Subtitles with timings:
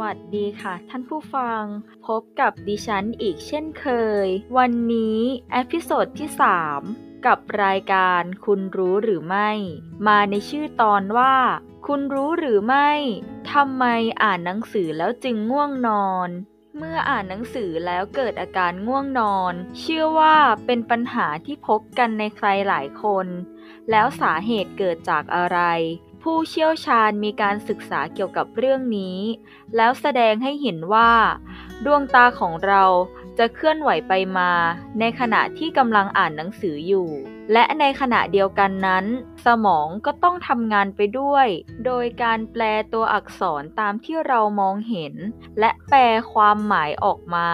[0.00, 1.62] สวัสดีค่ะ ท่านผู้ฟัง
[2.06, 3.86] พบกับดิฉันอีกเช่นเค
[4.24, 4.28] ย
[4.58, 5.20] วันนี้
[5.52, 6.28] episode ที่
[6.76, 9.50] 3 กับรายการคุณรู้หรือไม่
[10.06, 11.34] มาในชื่อตอนว่า
[11.86, 12.90] คุณรู้หรือไม่
[13.52, 13.84] ทำไม
[14.22, 16.28] อ่านหนังสือแล้วจึงง่วงนอน
[16.78, 20.36] เมื่ออ่านหนังสือแล้วเกิดอาการง่วงนอน เชื่อว่า
[20.66, 23.26] เป็นปัญหาที่พบกันในใครหลายคน
[23.90, 25.58] แล้วสาเหตุเกิดจากอะไร
[26.28, 29.18] ผู้เชี่ยวชาญมีการศึกษาเกี่ยวกับเรื่องนี้
[29.76, 31.12] แล้วแสดงให้เห็นว่า
[31.84, 32.84] ดวงตาของเรา
[33.38, 34.50] จะเคลื่อนไหวไปมา
[35.00, 37.08] ในขณะที่กำลังอ่านหนังสืออยู่
[37.52, 39.04] และในขณะเดียวกันนั้น
[39.46, 41.46] สมองก็ต้องทำงานไปด้วย
[41.86, 42.62] โดยการแปล
[42.92, 45.14] ตัวอักษรตามที่เรามองเห็น
[45.60, 46.00] และแปล
[46.32, 47.48] ความหมายออกมา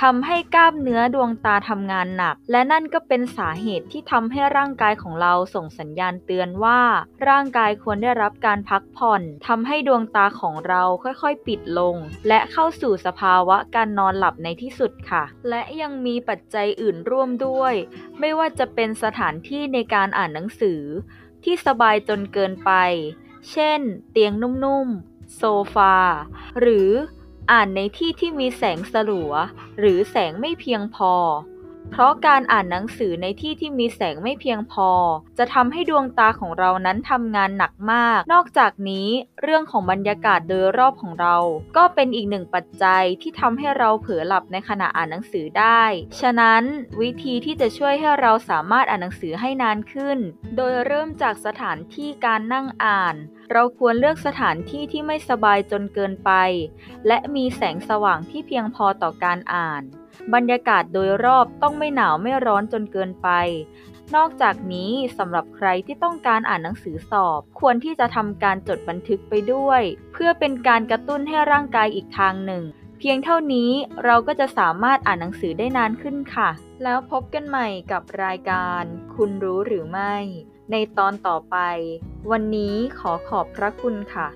[0.00, 6.80] ทำให้กล้ามเนื้อดวงตาทำงานหนัก และนั่นก็เป็นสาเหตุที่ทำให้ร่างกายของเราส่งสัญญาณเตือนว่า
[7.28, 11.96] ร่างกายควรได้รับการพักผ่อนทำให้ดวงตาของเราค่อยๆ ปิดลง
[12.28, 17.74] และเข้าสู่สภาวะการนอนหลับในที่สุดค่ะ และยังมีปัจจัยอื่นร่วมด้วย
[18.20, 20.82] ไม่ว่าจะเป็นสถานที่ในการอ่านหนังสือ
[21.44, 22.72] ที่สบายจนเกินไป
[23.52, 25.42] เช่น เตียงนุ่มๆ โซ
[25.74, 25.96] ฟา
[26.60, 26.90] หรือ
[27.50, 29.32] อ่านในที่ที่มีแสงสลัว
[29.78, 31.12] หรือแสงไม่เพียงพอ
[31.90, 34.90] เพราะการอ่านหนังสือในที่ที่มีแสงไม่เพียงพอ
[35.38, 39.08] จะทำให้ดวงตาของเรานั้นทำงานหนักมาก นอกจากนี้
[39.42, 41.36] เรื่องของบรรยากาศโดยรอบของเรา
[41.76, 45.82] ก็เป็นอีกหนึ่งปัจจัยที่ทำให้เราเผลอหลับในขณะอ่านหนังสือได้
[46.20, 46.62] ฉะนั้น
[47.00, 50.18] วิธีที่จะช่วยให้เราสามารถอ่านหนังสือให้นานขึ้น
[50.56, 53.16] โดยเริ่มจากสถานที่การนั่งอ่าน
[53.52, 56.30] เราควรเลือกสถานที่ที่ไม่สบายจนเกินไป
[57.06, 59.82] และมีแสงสว่างที่เพียงพอต่อการอ่าน
[60.34, 63.28] บรรยากาศโดยรอบต้องไม่หนาวไม่ร้อนจนเกินไป
[64.14, 72.64] นอกจากนี้สำหรับใครที่ต้องการอ่านหนังสือสอบ ควรที่จะทำการจดบันทึกไปด้วย เพื่อเป็นการกระตุ้นให้ร่างกายอีกทางหนึ่ง
[72.98, 73.70] เพียงเท่านี้
[74.04, 76.50] เราก็จะสามารถอ่านหนังสือได้นานขึ้นค่ะ
[76.82, 78.82] แล้วพบกันใหม่กับรายการ
[79.14, 80.14] คุณรู้หรือไม่
[80.70, 81.56] ในตอนต่อไป
[82.30, 84.28] วันนี้ขอขอบพระคุณค่ะ